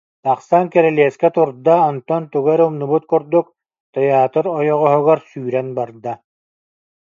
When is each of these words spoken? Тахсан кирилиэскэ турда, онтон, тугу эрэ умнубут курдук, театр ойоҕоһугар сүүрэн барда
Тахсан 0.23 0.65
кирилиэскэ 0.73 1.29
турда, 1.35 1.75
онтон, 1.89 2.23
тугу 2.31 2.49
эрэ 2.53 2.63
умнубут 2.69 3.03
курдук, 3.11 3.47
театр 3.95 4.45
ойоҕоһугар 4.59 5.19
сүүрэн 5.29 5.67
барда 5.77 6.13